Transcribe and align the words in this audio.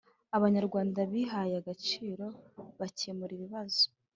abanyarwanda 0.37 0.99
bihaye 1.11 1.53
agaciro 1.61 2.25
bakemura 2.79 3.31
ibibazo 3.37 3.83